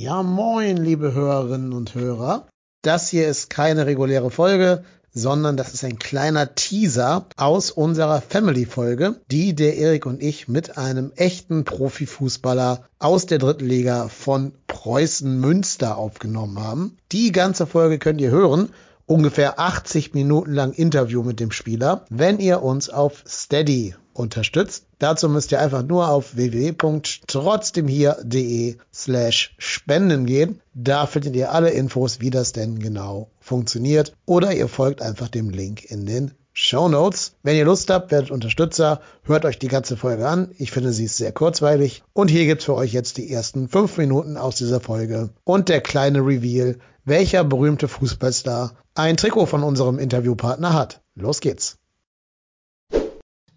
[0.00, 2.46] Ja, moin, liebe Hörerinnen und Hörer.
[2.82, 9.16] Das hier ist keine reguläre Folge, sondern das ist ein kleiner Teaser aus unserer Family-Folge,
[9.28, 15.40] die der Erik und ich mit einem echten Profifußballer aus der dritten Liga von Preußen
[15.40, 16.96] Münster aufgenommen haben.
[17.10, 18.68] Die ganze Folge könnt ihr hören.
[19.08, 24.84] Ungefähr 80 Minuten lang Interview mit dem Spieler, wenn ihr uns auf Steady unterstützt.
[24.98, 30.60] Dazu müsst ihr einfach nur auf www.trotzdemhier.de slash spenden gehen.
[30.74, 34.12] Da findet ihr alle Infos, wie das denn genau funktioniert.
[34.26, 37.36] Oder ihr folgt einfach dem Link in den Show Notes.
[37.44, 40.50] Wenn ihr Lust habt, werdet Unterstützer, hört euch die ganze Folge an.
[40.58, 42.02] Ich finde, sie ist sehr kurzweilig.
[42.14, 45.80] Und hier gibt's für euch jetzt die ersten fünf Minuten aus dieser Folge und der
[45.80, 51.00] kleine Reveal, welcher berühmte Fußballstar ein Trikot von unserem Interviewpartner hat.
[51.14, 51.78] Los geht's.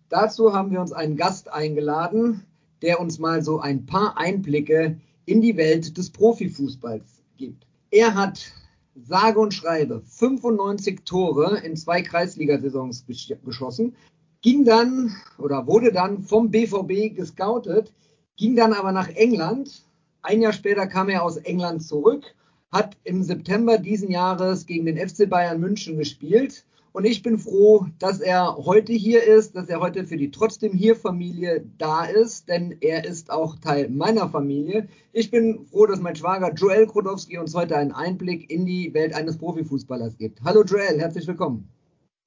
[0.09, 2.45] Dazu haben wir uns einen Gast eingeladen,
[2.83, 7.65] der uns mal so ein paar Einblicke in die Welt des Profifußballs gibt.
[7.89, 8.51] Er hat
[8.95, 13.95] sage und schreibe 95 Tore in zwei Kreisligasaisons geschossen,
[14.41, 17.93] ging dann oder wurde dann vom BVB gescoutet,
[18.37, 19.83] ging dann aber nach England.
[20.21, 22.35] Ein Jahr später kam er aus England zurück,
[22.71, 27.87] hat im September diesen Jahres gegen den FC Bayern München gespielt und ich bin froh,
[27.99, 32.49] dass er heute hier ist, dass er heute für die Trotzdem hier Familie da ist,
[32.49, 34.87] denn er ist auch Teil meiner Familie.
[35.13, 39.13] Ich bin froh, dass mein Schwager Joel Krodowski uns heute einen Einblick in die Welt
[39.13, 40.41] eines Profifußballers gibt.
[40.43, 41.69] Hallo Joel, herzlich willkommen.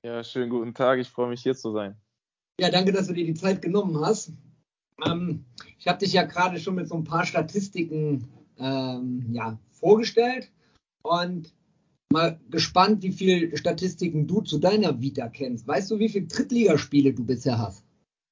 [0.05, 0.99] Ja, schönen guten Tag.
[0.99, 1.97] Ich freue mich hier zu sein.
[2.61, 4.33] Ja, danke, dass du dir die Zeit genommen hast.
[5.05, 5.45] Ähm,
[5.79, 10.51] ich habe dich ja gerade schon mit so ein paar Statistiken ähm, ja, vorgestellt
[11.03, 11.53] und
[12.13, 15.67] mal gespannt, wie viele Statistiken du zu deiner Vita kennst.
[15.67, 17.85] Weißt du, wie viele Drittligaspiele du bisher hast?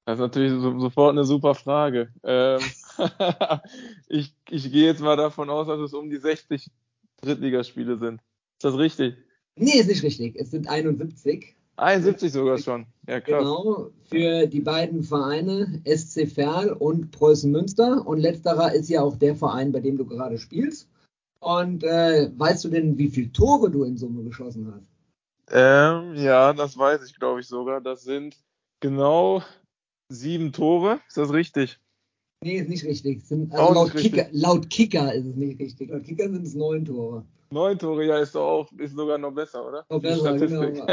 [0.05, 2.09] Das ist natürlich so, sofort eine super Frage.
[2.25, 2.61] Ähm,
[4.09, 6.71] ich, ich gehe jetzt mal davon aus, dass es um die 60
[7.21, 8.21] Drittligaspiele sind.
[8.59, 9.15] Ist das richtig?
[9.57, 10.37] Nee, ist nicht richtig.
[10.37, 11.55] Es sind 71.
[11.77, 12.87] 71 sogar schon.
[13.09, 13.39] Ja, krass.
[13.39, 18.07] Genau, für die beiden Vereine SC Verl und Preußen Münster.
[18.07, 20.89] Und letzterer ist ja auch der Verein, bei dem du gerade spielst.
[21.43, 24.87] Und äh, weißt du denn, wie viele Tore du in Summe geschossen hast?
[25.51, 27.81] Ähm, ja, das weiß ich, glaube ich sogar.
[27.81, 28.37] Das sind
[28.79, 29.43] genau
[30.09, 31.01] sieben Tore.
[31.09, 31.81] Ist das richtig?
[32.45, 33.25] Nee, ist nicht richtig.
[33.27, 35.91] Sind, also laut, Kicker, laut, Kicker, ist es nicht richtig.
[35.91, 37.25] Laut Kicker sind es neun Tore.
[37.51, 39.85] Neun Tore, ja, ist doch auch, ist sogar noch besser, oder?
[39.91, 40.63] Noch besser, genau.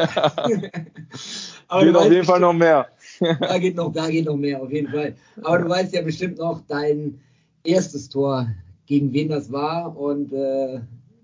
[1.68, 2.88] Aber geht auf jeden Fall noch mehr.
[3.40, 5.16] da geht noch, da geht noch mehr, auf jeden Fall.
[5.44, 7.22] Aber du weißt ja bestimmt noch dein
[7.64, 8.48] erstes Tor
[8.90, 10.82] gegen wen das war und äh,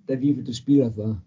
[0.08, 1.18] der wievielte Spiel das war.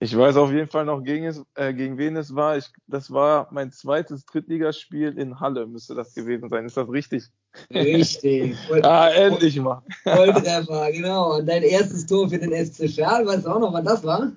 [0.00, 2.56] Ich weiß auf jeden Fall noch, gegen, es, äh, gegen wen es war.
[2.56, 6.64] Ich, das war mein zweites Drittligaspiel in Halle, müsste das gewesen sein.
[6.64, 7.24] Ist das richtig?
[7.72, 8.56] Richtig.
[8.82, 9.82] ah, endlich mal.
[10.04, 11.36] Volltreffer, genau.
[11.38, 14.32] Und dein erstes Tor für den SC Schal, weißt du auch noch, wann das war?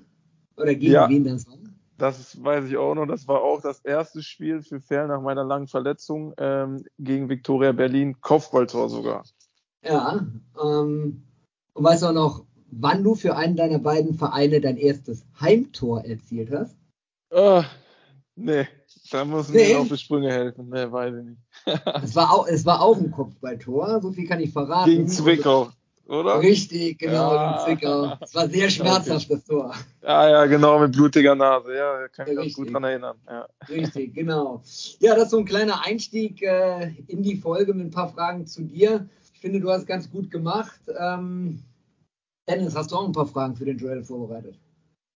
[0.58, 1.58] Oder gegen ja, wen das war?
[1.98, 3.06] Das weiß ich auch noch.
[3.06, 7.72] Das war auch das erste Spiel für Ferl nach meiner langen Verletzung ähm, gegen Viktoria
[7.72, 8.20] Berlin.
[8.20, 9.24] Kopfballtor sogar.
[9.84, 10.26] Ja,
[10.62, 11.24] ähm,
[11.78, 16.04] und weißt du auch noch, wann du für einen deiner beiden Vereine dein erstes Heimtor
[16.04, 16.76] erzielt hast?
[17.30, 17.64] Oh,
[18.36, 18.68] nee,
[19.12, 19.74] da muss nee.
[19.74, 20.70] mir auf die Sprünge helfen.
[20.70, 21.42] Nee, weiß ich nicht.
[22.04, 24.90] es, war auch, es war auch ein Kopfballtor, so viel kann ich verraten.
[24.90, 25.70] Gegen Zwickau,
[26.08, 26.42] oder?
[26.42, 27.66] Richtig, genau, ja.
[27.66, 28.18] gegen Zwickau.
[28.22, 29.76] Es war sehr schmerzhaft, das Tor.
[30.02, 31.76] Ja, ja, genau, mit blutiger Nase.
[31.76, 33.18] Ja, kann ich mich gut dran erinnern.
[33.28, 33.48] Ja.
[33.70, 34.64] Richtig, genau.
[35.00, 38.48] Ja, das ist so ein kleiner Einstieg äh, in die Folge mit ein paar Fragen
[38.48, 39.08] zu dir.
[39.34, 40.80] Ich finde, du hast ganz gut gemacht.
[40.98, 41.64] Ähm,
[42.50, 44.58] Dennis, hast du auch ein paar Fragen für den Joel vorbereitet?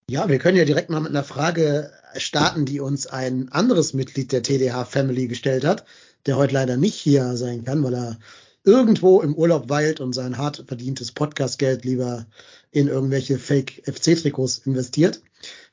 [0.09, 4.31] Ja, wir können ja direkt mal mit einer Frage starten, die uns ein anderes Mitglied
[4.31, 5.85] der TDH Family gestellt hat,
[6.25, 8.19] der heute leider nicht hier sein kann, weil er
[8.63, 12.25] irgendwo im Urlaub weilt und sein hart verdientes Podcastgeld lieber
[12.71, 15.21] in irgendwelche Fake FC-Trikots investiert.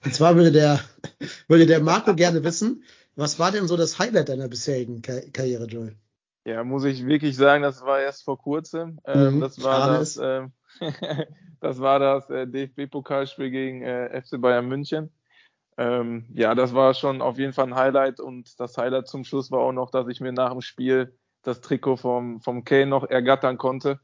[0.04, 0.80] Und zwar würde der,
[1.48, 2.84] würde der Marco gerne wissen,
[3.16, 5.96] was war denn so das Highlight deiner bisherigen Karriere, Joel?
[6.44, 9.00] Ja, muss ich wirklich sagen, das war erst vor kurzem.
[9.04, 10.46] Ähm, mhm, das war das, äh,
[11.60, 15.10] das war das äh, DFB-Pokalspiel gegen äh, FC Bayern München.
[15.76, 19.50] Ähm, ja, das war schon auf jeden Fall ein Highlight und das Highlight zum Schluss
[19.50, 23.04] war auch noch, dass ich mir nach dem Spiel das Trikot vom, vom Kane noch
[23.08, 24.00] ergattern konnte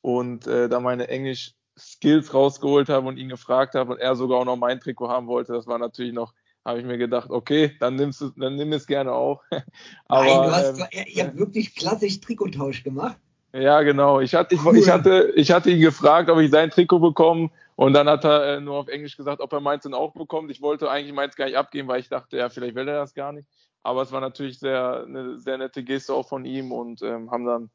[0.00, 4.38] und äh, da meine Englisch Skills rausgeholt habe und ihn gefragt habe und er sogar
[4.38, 5.52] auch noch mein Trikot haben wollte.
[5.52, 6.32] Das war natürlich noch
[6.68, 9.42] habe ich mir gedacht, okay, dann nimmst du, dann nimm es gerne auch.
[10.06, 13.18] Aber, Nein, du hast, ähm, ihr habt wirklich klassisch Trikottausch gemacht.
[13.52, 14.20] Ja, genau.
[14.20, 14.76] Ich hatte, ich, cool.
[14.76, 17.50] ich, hatte, ich hatte ihn gefragt, ob ich sein Trikot bekomme.
[17.76, 20.50] Und dann hat er äh, nur auf Englisch gesagt, ob er meins dann auch bekommt.
[20.50, 23.14] Ich wollte eigentlich meins gar nicht abgeben, weil ich dachte, ja, vielleicht will er das
[23.14, 23.48] gar nicht.
[23.82, 27.46] Aber es war natürlich sehr, eine sehr nette Geste auch von ihm und ähm, haben
[27.46, 27.70] dann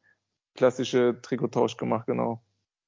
[0.55, 2.43] klassische Trikottausch gemacht, genau.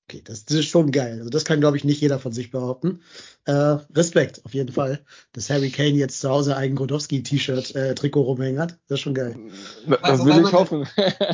[0.08, 1.18] Okay, das, das, ist schon geil.
[1.18, 3.02] Also das kann, glaube ich, nicht jeder von sich behaupten.
[3.46, 5.04] Äh, Respekt, auf jeden Fall.
[5.34, 8.78] Dass Harry Kane jetzt zu Hause ein Grodowski-T-Shirt, äh, Trikot rumhängen hat.
[8.88, 9.36] Das ist schon geil.
[9.88, 10.88] Das, das will ich hoffen.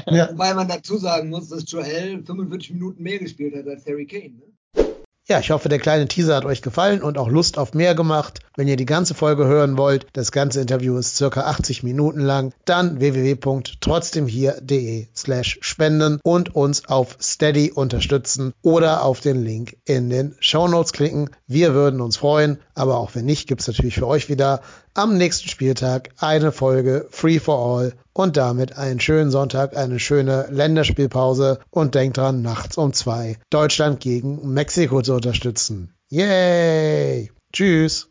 [0.07, 0.29] ja.
[0.31, 4.35] Wobei man dazu sagen muss, dass Joel 45 Minuten mehr gespielt hat als Harry Kane.
[4.35, 4.53] Ne?
[5.31, 8.42] Ja, ich hoffe, der kleine Teaser hat euch gefallen und auch Lust auf mehr gemacht.
[8.57, 12.51] Wenn ihr die ganze Folge hören wollt, das ganze Interview ist circa 80 Minuten lang,
[12.66, 20.36] dann www.trotzdemhier.de slash spenden und uns auf Steady unterstützen oder auf den Link in den
[20.42, 21.30] Show Notes klicken.
[21.48, 24.60] Wir würden uns freuen, aber auch wenn nicht, gibt's natürlich für euch wieder
[24.95, 30.48] am nächsten Spieltag eine Folge Free for All und damit einen schönen Sonntag, eine schöne
[30.50, 35.94] Länderspielpause und denkt dran, nachts um zwei Deutschland gegen Mexiko zu unterstützen.
[36.10, 37.31] Yay!
[37.54, 38.08] Tschüss!